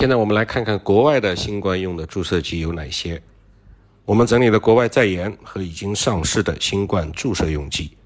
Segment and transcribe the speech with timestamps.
[0.00, 3.20] 现在我们来看看国外的新冠用的注射剂有哪些。
[4.06, 7.98] 我们整理了国外在研和已经上市的新冠注射用剂，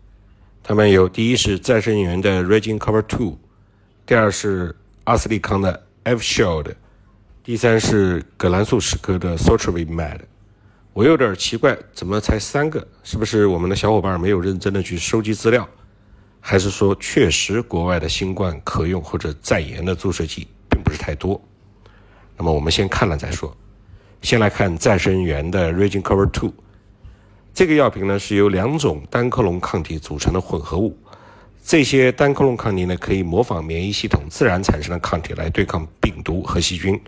[0.61, 3.39] 它们有：第一是再生元的 Regin Cover Two，
[4.05, 6.75] 第二是阿斯利康的 F Shield，
[7.45, 10.19] 第三是葛兰素史克的 Sotrovimab。
[10.95, 12.85] 我有点奇怪，怎么才三个？
[13.05, 15.69] 是不是我们的小伙伴没有认真的去收集资料，
[16.41, 21.41] 还是说确实国外的新冠可用或者在研的注射剂并不是太多？
[22.37, 23.57] 那么我们先看了再说。
[24.23, 26.53] 先来看再生元的 Regin Cover Two，
[27.53, 30.97] 这个药品呢是由两种单克隆抗体组成的混合物。
[31.63, 36.99] 这些单克隆抗体呢可以模仿免疫系统自然产生的抗体来对抗病毒和细菌。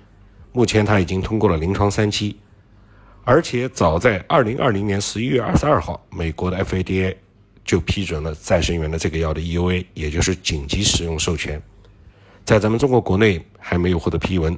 [0.52, 2.38] 目前它已经通过了临床三期，
[3.24, 7.16] 而且早在2020年11月22号，美国的 FDA
[7.64, 11.61] 就批准了再生元的这个药的 EUA，也就是紧急使用授权。
[12.45, 14.56] 在咱们中国国内还没有获得批文。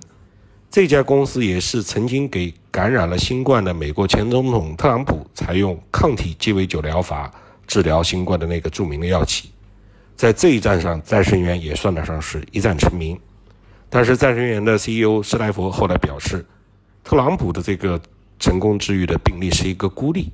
[0.71, 7.33] 这家公司也是曾经给感染了新冠的美国前总统特朗普采用抗体鸡尾酒疗法
[7.67, 9.51] 治疗新冠的那个著名的药企，
[10.15, 13.19] 在这一战上，再生元也算得上是一战成名。
[13.89, 16.45] 但是再生元的 CEO 施莱佛后来表示，
[17.03, 17.99] 特朗普的这个
[18.39, 20.31] 成功治愈的病例是一个孤立，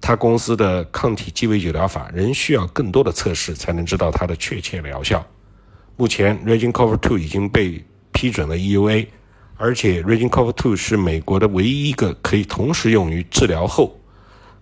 [0.00, 5.24] 他公司的抗体鸡尾酒疗法仍需要更多的测试才能知道它的确切疗效。
[5.96, 9.06] 目前 r e g i n Cover Two 已经被批准了 EUA。
[9.58, 13.98] 而且 r e g i n c o v e Two 是美国的唯一一个可以同时用于治疗后，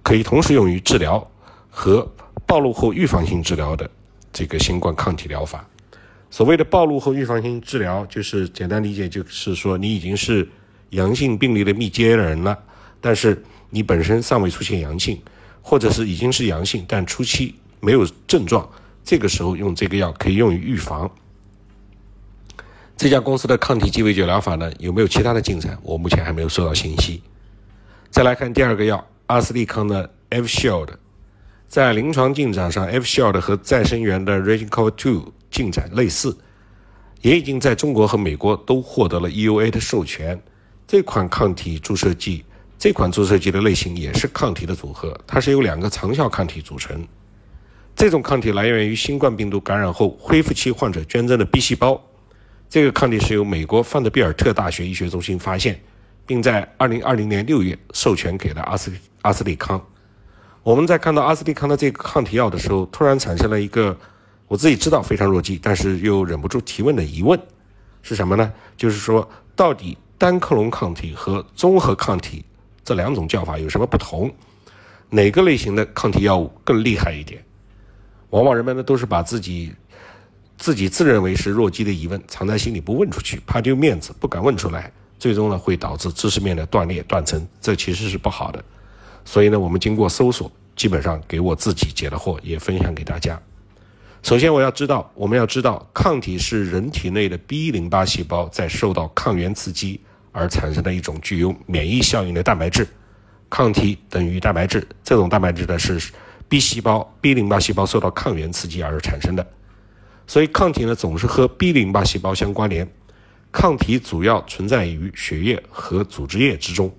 [0.03, 1.29] 可以同时用于治疗
[1.69, 2.09] 和
[2.47, 3.91] 暴露后预防性治疗的
[4.33, 5.69] 这个新冠抗体疗法。
[6.31, 10.49] 所谓的暴露后预防性治疗，就是简单理解就是说，你已经是
[10.91, 12.57] 阳性病例的密接的人了，
[13.01, 15.21] 但是你本身尚未出现阳性，
[15.61, 18.69] 或者是已经是阳性，但初期没有症状，
[19.05, 21.11] 这个时候用这个药可以用于预防。
[23.05, 25.77] 这家公司的抗体鸡尾酒疗法呢，有没有其他的进展？
[25.83, 27.23] 我目前还没有收到信息。
[28.09, 30.89] 再来看第二个药，阿斯利康的 F Shield，
[31.69, 36.35] 在临床进展上，F Shield 和再生元的 r e g i c o Two 进展类似，
[37.21, 40.43] 也已经在中国和美国都获得了 EUA 的授权。
[40.87, 42.43] 这款抗体注射剂，
[42.79, 47.07] 这款注射剂的类型也是抗体的组合，它是由两个长效抗体组成。
[47.95, 52.03] 这种抗体来源于新冠病毒感染后恢复期患者捐赠的 B 细胞。
[52.69, 55.81] 这个抗体是由美国范德比尔特大学医学中心发现，
[56.27, 58.93] 并在2020年6月授权给了阿斯
[59.23, 59.81] 阿斯利康。
[60.65, 63.97] 我们在看到阿斯利康的这个抗体药的时候，突然产生了一个
[64.49, 67.41] 我自己知道非常弱鸡，但是又忍不住提问的疑问，
[68.03, 68.53] 是什么呢？
[68.77, 72.45] 就是说，到底单克隆抗体和综合抗体
[72.83, 74.35] 这两种叫法有什么不同？
[75.11, 77.45] 哪个类型的抗体药物更厉害一点？
[78.31, 79.73] 往往人们呢都是把自己。
[80.65, 88.65] 自己自认为是弱鸡的疑问藏在心里不问出去，怕丢面子，不敢问出来，最终呢会导致知识面的断裂断层，这其实是不好的。
[89.27, 93.39] 所以呢，我们经过搜索，基本上给我自己解了惑，也分享给大家。
[94.23, 100.01] 首先，我要知道，我们要知道，抗体是人体内的 B 淋巴细胞在受到抗原刺激
[100.33, 102.89] 而产生的一种具有免疫效应的蛋白质。
[103.51, 106.11] 抗体等于蛋白质，这种蛋白质呢是
[106.49, 109.47] B 细胞 B 淋巴细胞受到抗原刺激而产生的。
[110.27, 112.91] 所以抗体呢总是和 B 淋巴细胞相关联，
[113.53, 116.93] 抗体主要存在于血液和组织液之中，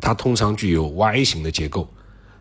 [0.00, 1.88] 它通常具有 Y 型的结构，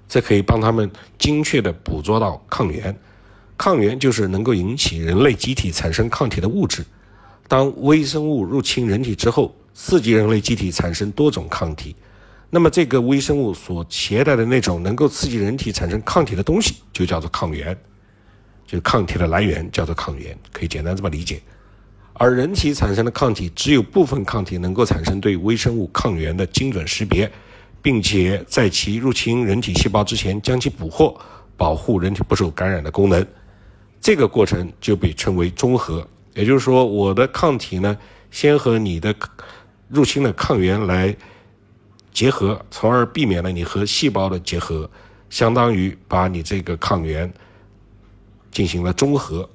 [0.07, 2.95] 这可以帮他们精确地捕捉到抗原。
[3.57, 6.85] 抗原就是能够引起人类机体产生抗体的物质。
[7.47, 11.95] 当微生物入侵人体之后，刺激人类机体产生多种抗体，
[12.51, 17.75] 那么这个微生物所携带的那种能够刺激人体产生抗体的东西，就叫做抗原。
[18.67, 21.41] 就抗体的来源叫做抗原，可以简单这么理解。
[22.13, 27.31] 而人体产生的抗体，只有部分抗体能够产生对微生物抗原的精准识别，
[27.81, 31.17] 并且在其入侵人体细胞之前将其捕获，
[31.55, 33.25] 保护人体不受感染的功能。
[34.01, 36.05] 这个过程就被称为中和。
[36.33, 37.97] 也就是说，我的抗体呢，
[38.29, 39.15] 先和你的
[39.87, 41.15] 入侵的抗原来
[42.11, 44.89] 结合，从而避免了你和细胞的结合，
[45.29, 47.31] 相当于把你这个抗原。
[48.57, 49.47] 进行了中和，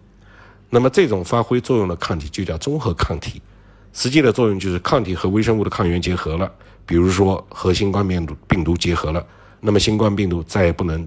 [0.70, 3.42] 那么这种发挥作用的抗体就叫综合抗体。
[3.92, 6.48] 实际的作用就是抗体和微生物的抗原结合了，
[6.86, 9.26] 比如说和新冠病毒病毒结合了，
[9.58, 11.04] 那么新冠病毒再也不能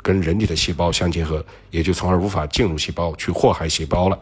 [0.00, 4.16] 跟人体的细胞相结合，也就从而无法进入细胞去祸害细胞了。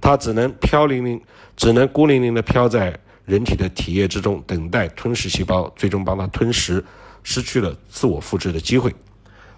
[0.00, 1.20] 它只能飘零零，
[1.56, 6.84] 只能孤零零地飘在人体的体液之中，等待吞噬细胞，最终帮它吞食，
[7.24, 8.94] 失去了自我复制的机会。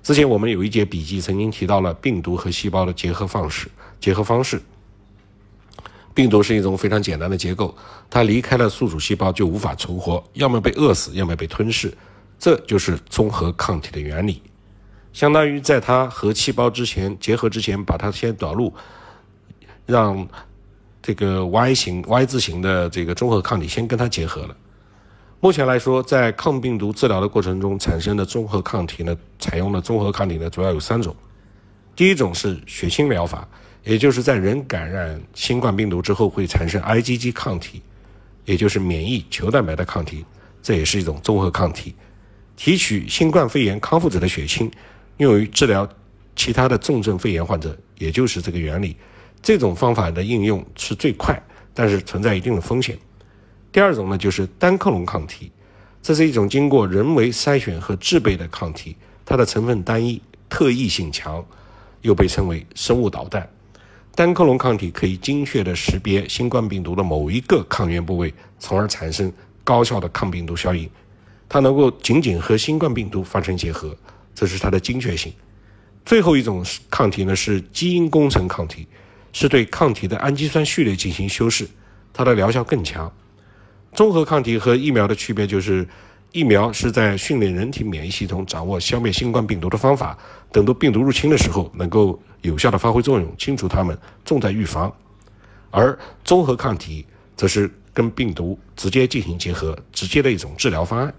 [0.02, 3.68] 之前我们有一节笔记曾经提到了病毒和细胞的结合方式。
[4.00, 4.60] 结合方式，
[6.12, 7.72] 病毒是一种非常简单的结构，
[8.10, 11.96] 它离开了宿主细胞就无法存活，要么被饿死，要么被吞噬。
[12.36, 14.42] 这就是综合抗体的原理，
[15.12, 18.74] 相当于在它和细胞之前结合之前，把它先导入，
[19.86, 20.26] 让
[21.00, 24.56] 这个 Y 型 Y 字形的这个综合抗体先跟它结合了。
[25.44, 31.12] 目前来说，在抗病毒治疗的过程中产生的综合抗体呢，采用的综合抗体呢，主要有三种。
[31.96, 33.46] 第一种是血清疗法。
[33.82, 37.82] 也就是在人感染新冠病毒之后会产生 IgG 抗体，
[38.44, 40.24] 也就是免疫球蛋白的抗体，
[40.62, 41.92] 这也是一种综合抗体。
[42.54, 44.70] 提取新冠肺炎康复者的血清，
[45.16, 45.88] 用于治疗
[46.36, 48.96] 其他的重症肺炎患者，也就是这个原理。
[49.42, 51.36] 这种方法的应用是最快，
[51.74, 52.96] 但是存在一定的风险。
[53.72, 55.50] 第二种呢，就是单克隆抗体，
[56.02, 60.20] 这是一种经过人为筛选和制备的抗体，它的成分单一，
[60.50, 61.42] 特异性强，
[62.02, 63.48] 又被称为生物导弹。
[64.14, 69.32] 单克隆抗体可以精确地识别新冠病毒的某一个抗原部位，从而产生
[69.64, 70.86] 高效的抗病毒效应。
[71.48, 73.96] 它能够仅仅和新冠病毒发生结合，
[74.34, 75.32] 这是它的精确性。
[76.04, 78.86] 最后一种抗体呢是基因工程抗体，
[79.32, 81.66] 是对抗体的氨基酸序列进行修饰，
[82.12, 83.10] 它的疗效更强。
[83.94, 85.86] 综合抗体和疫苗的区别就是。
[86.34, 90.16] 疫苗是在训练人体免疫系统掌握消灭新冠病毒的方法，
[90.50, 93.94] 等到病毒入侵的时候，能够有效的发挥作用，清除它们，
[94.24, 94.90] 重在预防；
[95.70, 97.04] 而综合抗体
[97.36, 101.12] 则是跟病毒直接进行结合，直接的一种治疗方案。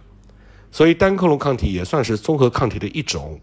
[0.71, 3.39] 所以单克隆抗体也算是综合抗体的一种，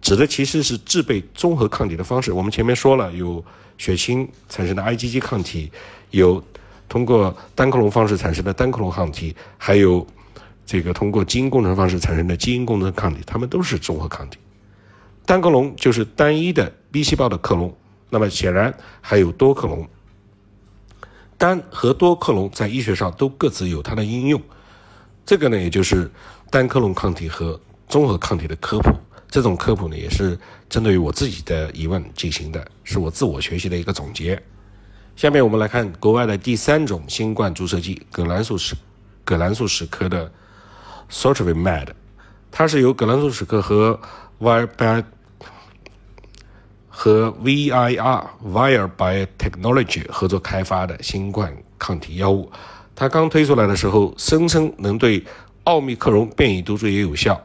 [0.00, 2.32] 指的其实是制备综合抗体的方式。
[2.32, 3.44] 我们前面说了，有
[3.76, 5.70] 血清产生的 IgG 抗体，
[6.12, 6.42] 有
[6.90, 10.06] 通过单克隆方式产生的单克隆抗体，还有。
[10.66, 14.38] 这个通过基因工程方式产生的基因工程抗体，它们都是综合抗体。
[15.26, 17.76] 单克隆就是单一的 B 细胞的克隆，
[18.08, 19.88] 那么显然还有多克隆。
[21.36, 24.40] 单和多克隆在医学上都各自有它的应用。
[25.26, 26.08] 这个呢，也就是
[26.50, 28.92] 单克隆抗体和综合抗体的科普。
[29.28, 30.38] 这种科普呢，也是
[30.68, 34.40] 针对于我自己的疑问进行的，是我自我学习的一个总结。
[35.20, 38.74] 下面我们来看国外的第三种新冠注射剂——葛兰素史
[39.22, 40.32] 葛兰素史克的。
[41.10, 41.88] Sotrovimab，
[42.50, 44.00] 它是由葛兰素史克和
[44.40, 45.04] Vir Bi
[46.88, 52.50] 和 VIR Vir Biotechnology 合作开发的新冠抗体药物。
[52.96, 55.22] 它刚推出来的时候，声称能对
[55.64, 57.38] 奥密克戎变异毒株也有效。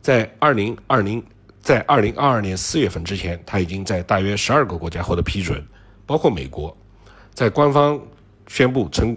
[0.00, 1.22] 在2020，
[1.60, 5.62] 在2022年4月份之前，它已经在大约12个国家获得批准，
[6.06, 6.74] 包括美国。
[7.38, 7.96] 在官方
[8.48, 9.16] 宣布称，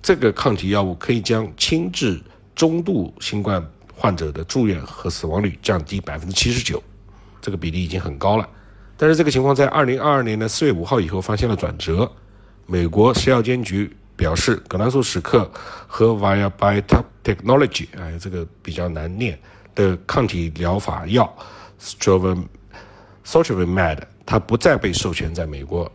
[0.00, 2.22] 这个抗体药物可以将轻至
[2.54, 3.60] 中度新冠
[3.92, 6.80] 患者的住院和死亡率降低百分之七十九，
[7.42, 8.48] 这个比例已经很高了。
[8.96, 12.08] 但是这个情况在二零二二年的四月五号以后发现了转折。
[12.64, 15.50] 美国食药监局表示，葛兰素史克
[15.88, 19.36] 和 Via Biotechnology，哎，这个比较难念
[19.74, 21.28] 的抗体疗法药
[21.76, 22.36] s t r o v a
[23.24, 25.90] s o t r o v i m a d 它不再被授权在美国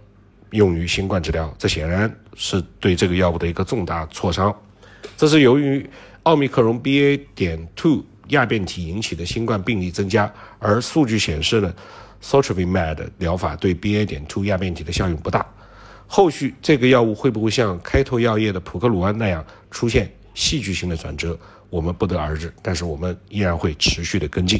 [0.55, 1.53] 用于新冠治疗。
[1.59, 4.55] 这显然是对这个药物的一个重大挫伤。
[5.15, 5.87] 这是由于。
[6.25, 7.21] 奥密克戎 BA.
[7.35, 11.71] 点 two 亚变体引起的新冠病例增加，而数据显示呢
[12.19, 14.03] s o t r o v i m a d 疗法对 BA.
[14.07, 15.45] 点 two 亚变体的效用不大。
[16.07, 21.37] 后续这个药物会不会像开拓药业的普克鲁安那样出现戏剧性的转折，
[21.69, 22.51] 我们不得而知。
[22.63, 24.59] 但是我们依然会持续的跟进。